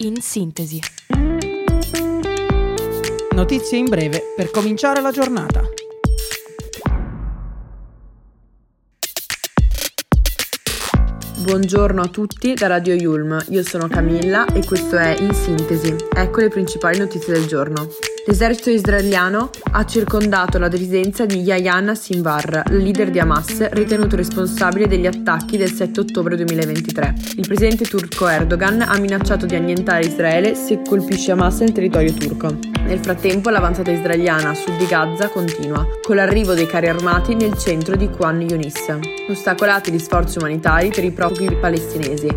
in 0.00 0.20
sintesi. 0.20 0.80
Notizie 3.34 3.78
in 3.78 3.86
breve 3.86 4.34
per 4.36 4.50
cominciare 4.50 5.00
la 5.00 5.10
giornata. 5.10 5.62
Buongiorno 11.38 12.02
a 12.02 12.08
tutti 12.08 12.54
da 12.54 12.66
Radio 12.66 12.94
Yulm, 12.94 13.42
io 13.48 13.62
sono 13.64 13.88
Camilla 13.88 14.46
e 14.52 14.64
questo 14.64 14.96
è 14.96 15.16
In 15.18 15.32
Sintesi. 15.32 15.96
Ecco 16.14 16.40
le 16.40 16.48
principali 16.48 16.98
notizie 16.98 17.32
del 17.32 17.46
giorno. 17.46 17.88
L'esercito 18.28 18.68
israeliano 18.68 19.48
ha 19.72 19.86
circondato 19.86 20.58
la 20.58 20.68
residenza 20.68 21.24
di 21.24 21.40
Yahya 21.40 21.94
Sinvar, 21.94 22.64
leader 22.72 23.08
di 23.08 23.18
Hamas, 23.18 23.70
ritenuto 23.70 24.16
responsabile 24.16 24.86
degli 24.86 25.06
attacchi 25.06 25.56
del 25.56 25.72
7 25.72 26.00
ottobre 26.00 26.36
2023. 26.36 27.14
Il 27.38 27.46
presidente 27.46 27.86
turco 27.86 28.28
Erdogan 28.28 28.82
ha 28.82 28.98
minacciato 28.98 29.46
di 29.46 29.54
annientare 29.54 30.04
Israele 30.04 30.54
se 30.54 30.82
colpisce 30.86 31.32
Hamas 31.32 31.60
nel 31.60 31.72
territorio 31.72 32.12
turco. 32.12 32.54
Nel 32.84 32.98
frattempo 32.98 33.48
l'avanzata 33.48 33.90
israeliana 33.90 34.50
a 34.50 34.54
sud 34.54 34.76
di 34.76 34.84
Gaza 34.84 35.30
continua, 35.30 35.86
con 36.02 36.16
l'arrivo 36.16 36.52
dei 36.52 36.66
carri 36.66 36.88
armati 36.88 37.34
nel 37.34 37.56
centro 37.56 37.96
di 37.96 38.10
Khan 38.10 38.42
Yunis. 38.42 38.94
Ostacolati 39.30 39.90
gli 39.90 39.98
sforzi 39.98 40.36
umanitari 40.36 40.90
per 40.90 41.04
i 41.04 41.12
profughi 41.12 41.56
palestinesi 41.56 42.28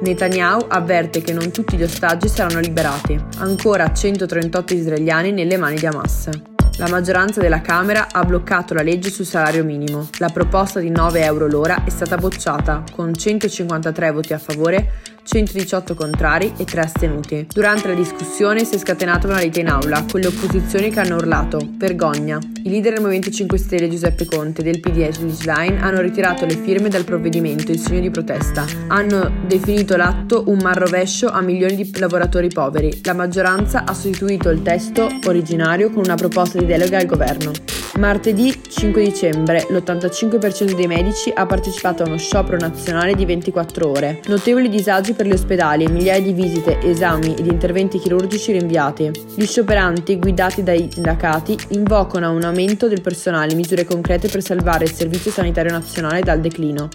Netanyahu 0.00 0.66
avverte 0.68 1.22
che 1.22 1.32
non 1.32 1.50
tutti 1.50 1.76
gli 1.76 1.82
ostaggi 1.82 2.28
saranno 2.28 2.60
liberati. 2.60 3.20
Ancora 3.38 3.92
138 3.92 4.74
israeliani 4.74 5.32
nelle 5.32 5.56
mani 5.56 5.76
di 5.76 5.86
Hamas. 5.86 6.28
La 6.76 6.88
maggioranza 6.88 7.40
della 7.40 7.60
Camera 7.60 8.06
ha 8.12 8.22
bloccato 8.22 8.74
la 8.74 8.82
legge 8.82 9.10
sul 9.10 9.24
salario 9.24 9.64
minimo. 9.64 10.08
La 10.18 10.28
proposta 10.28 10.78
di 10.78 10.90
9 10.90 11.24
euro 11.24 11.48
l'ora 11.48 11.82
è 11.82 11.90
stata 11.90 12.16
bocciata, 12.16 12.84
con 12.94 13.12
153 13.12 14.10
voti 14.12 14.32
a 14.32 14.38
favore 14.38 14.92
118 15.28 15.94
contrari 15.94 16.54
e 16.56 16.64
3 16.64 16.80
astenuti. 16.80 17.46
Durante 17.52 17.86
la 17.86 17.94
discussione 17.94 18.64
si 18.64 18.76
è 18.76 18.78
scatenata 18.78 19.26
una 19.26 19.40
lite 19.40 19.60
in 19.60 19.68
aula, 19.68 20.06
con 20.10 20.20
le 20.20 20.28
opposizioni 20.28 20.88
che 20.90 21.00
hanno 21.00 21.16
urlato 21.16 21.60
«Vergogna!». 21.76 22.38
I 22.62 22.70
leader 22.70 22.94
del 22.94 23.02
Movimento 23.02 23.30
5 23.30 23.58
Stelle 23.58 23.90
Giuseppe 23.90 24.24
Conte 24.24 24.62
e 24.62 24.64
del 24.64 24.80
PD 24.80 25.00
Edwidge 25.00 25.44
Line 25.44 25.80
hanno 25.80 26.00
ritirato 26.00 26.46
le 26.46 26.56
firme 26.56 26.88
dal 26.88 27.04
provvedimento 27.04 27.70
in 27.70 27.78
segno 27.78 28.00
di 28.00 28.10
protesta. 28.10 28.64
Hanno 28.86 29.30
definito 29.46 29.96
l'atto 29.96 30.44
un 30.46 30.60
marrovescio 30.62 31.28
a 31.28 31.42
milioni 31.42 31.76
di 31.76 31.90
lavoratori 31.98 32.48
poveri. 32.48 33.00
La 33.02 33.12
maggioranza 33.12 33.84
ha 33.84 33.92
sostituito 33.92 34.48
il 34.48 34.62
testo 34.62 35.08
originario 35.26 35.90
con 35.90 36.04
una 36.04 36.14
proposta 36.14 36.58
di 36.58 36.64
delega 36.64 36.96
al 36.96 37.06
governo. 37.06 37.77
Martedì 37.96 38.54
5 38.68 39.02
dicembre 39.02 39.66
l'85% 39.68 40.74
dei 40.74 40.86
medici 40.86 41.32
ha 41.34 41.46
partecipato 41.46 42.02
a 42.02 42.06
uno 42.06 42.16
sciopero 42.16 42.56
nazionale 42.56 43.14
di 43.14 43.24
24 43.24 43.88
ore. 43.88 44.20
Notevoli 44.26 44.68
disagi 44.68 45.14
per 45.14 45.26
gli 45.26 45.32
ospedali, 45.32 45.88
migliaia 45.88 46.22
di 46.22 46.32
visite, 46.32 46.78
esami 46.80 47.34
ed 47.34 47.46
interventi 47.46 47.98
chirurgici 47.98 48.52
rinviati. 48.52 49.10
Gli 49.34 49.46
scioperanti, 49.46 50.18
guidati 50.18 50.62
dai 50.62 50.88
sindacati, 50.92 51.58
invocano 51.70 52.30
un 52.32 52.44
aumento 52.44 52.86
del 52.86 53.00
personale 53.00 53.52
e 53.52 53.56
misure 53.56 53.84
concrete 53.84 54.28
per 54.28 54.42
salvare 54.42 54.84
il 54.84 54.92
Servizio 54.92 55.30
Sanitario 55.32 55.72
Nazionale 55.72 56.20
dal 56.20 56.40
declino 56.40 56.88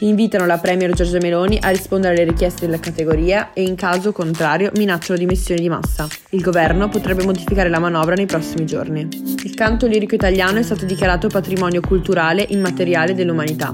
invitano 0.00 0.46
la 0.46 0.58
Premier 0.58 0.92
Giorgia 0.92 1.18
Meloni 1.18 1.58
a 1.60 1.68
rispondere 1.70 2.14
alle 2.14 2.24
richieste 2.24 2.66
della 2.66 2.80
categoria 2.80 3.52
e 3.52 3.62
in 3.62 3.74
caso 3.74 4.12
contrario 4.12 4.70
minacciano 4.76 5.18
dimissioni 5.18 5.60
di 5.60 5.68
massa. 5.68 6.08
Il 6.30 6.42
governo 6.42 6.88
potrebbe 6.88 7.24
modificare 7.24 7.68
la 7.68 7.78
manovra 7.78 8.14
nei 8.14 8.26
prossimi 8.26 8.66
giorni. 8.66 9.08
Il 9.44 9.54
canto 9.54 9.86
lirico 9.86 10.14
italiano 10.14 10.58
è 10.58 10.62
stato 10.62 10.84
dichiarato 10.84 11.28
patrimonio 11.28 11.80
culturale 11.80 12.46
immateriale 12.48 13.14
dell'umanità. 13.14 13.70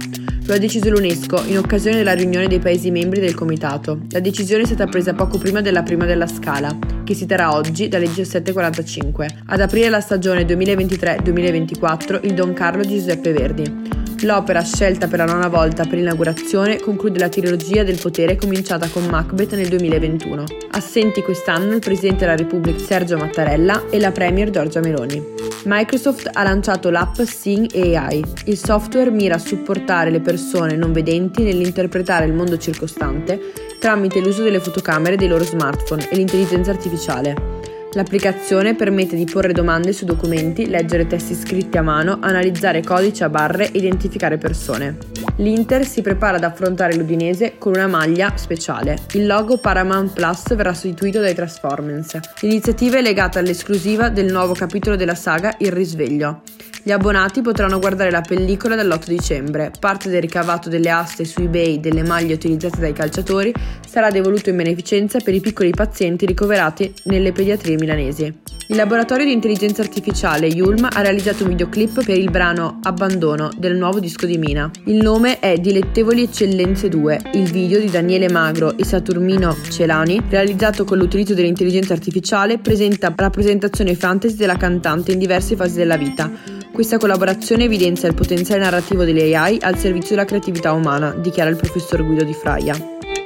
Lo 0.46 0.54
ha 0.54 0.58
deciso 0.58 0.90
l'UNESCO 0.90 1.42
in 1.46 1.58
occasione 1.58 1.96
della 1.96 2.12
riunione 2.12 2.46
dei 2.46 2.60
Paesi 2.60 2.92
membri 2.92 3.18
del 3.18 3.34
Comitato. 3.34 4.02
La 4.10 4.20
decisione 4.20 4.62
è 4.62 4.66
stata 4.66 4.86
presa 4.86 5.12
poco 5.12 5.38
prima 5.38 5.60
della 5.60 5.82
prima 5.82 6.04
della 6.04 6.28
Scala, 6.28 6.76
che 7.02 7.14
si 7.14 7.26
terrà 7.26 7.52
oggi 7.52 7.88
dalle 7.88 8.06
17.45. 8.06 9.28
Ad 9.46 9.60
aprire 9.60 9.88
la 9.88 10.00
stagione 10.00 10.44
2023-2024 10.44 12.20
il 12.22 12.34
Don 12.34 12.52
Carlo 12.52 12.84
di 12.84 12.94
Giuseppe 12.94 13.32
Verdi. 13.32 13.95
L'opera, 14.22 14.62
scelta 14.62 15.08
per 15.08 15.18
la 15.18 15.24
nona 15.26 15.48
volta 15.48 15.84
per 15.84 15.98
l'inaugurazione, 15.98 16.80
conclude 16.80 17.18
la 17.18 17.28
trilogia 17.28 17.82
del 17.82 17.98
potere 17.98 18.36
cominciata 18.36 18.88
con 18.88 19.04
Macbeth 19.04 19.52
nel 19.52 19.68
2021. 19.68 20.44
Assenti 20.70 21.22
quest'anno 21.22 21.74
il 21.74 21.80
Presidente 21.80 22.20
della 22.20 22.36
Repubblica 22.36 22.78
Sergio 22.78 23.18
Mattarella 23.18 23.84
e 23.90 23.98
la 23.98 24.12
Premier 24.12 24.48
Giorgia 24.50 24.80
Meloni. 24.80 25.22
Microsoft 25.64 26.30
ha 26.32 26.42
lanciato 26.42 26.88
l'app 26.88 27.20
Sing 27.22 27.70
AI. 27.74 28.24
Il 28.46 28.56
software 28.56 29.10
mira 29.10 29.34
a 29.34 29.38
supportare 29.38 30.10
le 30.10 30.20
persone 30.20 30.76
non 30.76 30.92
vedenti 30.92 31.42
nell'interpretare 31.42 32.24
il 32.24 32.32
mondo 32.32 32.56
circostante 32.56 33.52
tramite 33.78 34.20
l'uso 34.20 34.42
delle 34.42 34.60
fotocamere 34.60 35.16
dei 35.16 35.28
loro 35.28 35.44
smartphone 35.44 36.08
e 36.08 36.16
l'intelligenza 36.16 36.70
artificiale. 36.70 37.55
L'applicazione 37.96 38.74
permette 38.74 39.16
di 39.16 39.24
porre 39.24 39.54
domande 39.54 39.94
su 39.94 40.04
documenti, 40.04 40.68
leggere 40.68 41.06
testi 41.06 41.32
scritti 41.32 41.78
a 41.78 41.82
mano, 41.82 42.18
analizzare 42.20 42.82
codici 42.82 43.22
a 43.22 43.30
barre 43.30 43.72
e 43.72 43.78
identificare 43.78 44.36
persone. 44.36 45.15
L'Inter 45.38 45.86
si 45.86 46.00
prepara 46.00 46.38
ad 46.38 46.44
affrontare 46.44 46.94
l'Udinese 46.94 47.58
con 47.58 47.72
una 47.74 47.86
maglia 47.86 48.32
speciale. 48.36 48.96
Il 49.12 49.26
logo 49.26 49.58
Paramount 49.58 50.14
Plus 50.14 50.54
verrà 50.54 50.72
sostituito 50.72 51.20
dai 51.20 51.34
Transformers. 51.34 52.18
L'iniziativa 52.40 52.96
è 52.96 53.02
legata 53.02 53.38
all'esclusiva 53.38 54.08
del 54.08 54.32
nuovo 54.32 54.54
capitolo 54.54 54.96
della 54.96 55.14
saga 55.14 55.54
Il 55.58 55.72
risveglio. 55.72 56.40
Gli 56.82 56.90
abbonati 56.90 57.42
potranno 57.42 57.78
guardare 57.78 58.10
la 58.10 58.22
pellicola 58.22 58.76
dall'8 58.76 59.08
dicembre. 59.08 59.72
Parte 59.78 60.08
del 60.08 60.22
ricavato 60.22 60.70
delle 60.70 60.88
aste 60.88 61.26
su 61.26 61.42
eBay 61.42 61.80
delle 61.80 62.02
maglie 62.02 62.34
utilizzate 62.34 62.80
dai 62.80 62.92
calciatori 62.94 63.52
sarà 63.86 64.10
devoluto 64.10 64.48
in 64.48 64.56
beneficenza 64.56 65.18
per 65.18 65.34
i 65.34 65.40
piccoli 65.40 65.70
pazienti 65.70 66.24
ricoverati 66.24 66.94
nelle 67.04 67.32
pediatrie 67.32 67.76
milanesi. 67.76 68.44
Il 68.68 68.74
laboratorio 68.74 69.24
di 69.24 69.32
intelligenza 69.32 69.82
artificiale 69.82 70.48
Yulm 70.48 70.88
ha 70.90 71.00
realizzato 71.00 71.44
un 71.44 71.50
videoclip 71.50 72.04
per 72.04 72.18
il 72.18 72.30
brano 72.32 72.80
Abbandono 72.82 73.48
del 73.56 73.76
nuovo 73.76 74.00
disco 74.00 74.26
di 74.26 74.38
Mina. 74.38 74.68
Il 74.86 74.96
nome 74.96 75.38
è 75.38 75.56
Dilettevoli 75.56 76.24
Eccellenze 76.24 76.88
2, 76.88 77.30
il 77.34 77.48
video 77.48 77.78
di 77.78 77.88
Daniele 77.88 78.28
Magro 78.28 78.76
e 78.76 78.84
Saturnino 78.84 79.56
Celani, 79.70 80.20
realizzato 80.28 80.84
con 80.84 80.98
l'utilizzo 80.98 81.34
dell'intelligenza 81.34 81.92
artificiale, 81.92 82.58
presenta 82.58 83.12
rappresentazione 83.14 83.94
fantasy 83.94 84.34
della 84.34 84.56
cantante 84.56 85.12
in 85.12 85.20
diverse 85.20 85.54
fasi 85.54 85.76
della 85.76 85.96
vita 85.96 86.56
questa 86.76 86.98
collaborazione 86.98 87.64
evidenzia 87.64 88.06
il 88.06 88.14
potenziale 88.14 88.62
narrativo 88.62 89.04
delle 89.04 89.34
AI 89.34 89.56
al 89.62 89.78
servizio 89.78 90.14
della 90.14 90.26
creatività 90.26 90.72
umana, 90.72 91.14
dichiara 91.14 91.48
il 91.48 91.56
professor 91.56 92.04
Guido 92.04 92.22
Di 92.22 92.34
Fraia. 92.34 92.74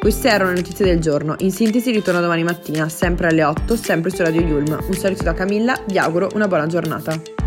Queste 0.01 0.31
erano 0.31 0.53
le 0.53 0.57
notizie 0.57 0.87
del 0.87 0.99
giorno. 0.99 1.35
In 1.41 1.53
sintesi 1.53 1.91
ritorno 1.91 2.23
domani 2.23 2.43
mattina, 2.43 2.89
sempre 2.89 3.27
alle 3.27 3.45
8, 3.45 3.77
sempre 3.77 4.11
su 4.11 4.23
Radio 4.23 4.41
Yulm. 4.41 4.79
Un 4.87 4.95
saluto 4.95 5.25
da 5.25 5.35
Camilla, 5.35 5.79
vi 5.89 5.99
auguro 5.99 6.31
una 6.33 6.49
buona 6.49 6.67
giornata. 6.67 7.40